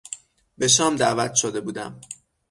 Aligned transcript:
به 0.57 0.67
شام 0.67 0.95
دعوت 0.95 1.33
شده 1.35 1.61
بودم. 1.61 2.01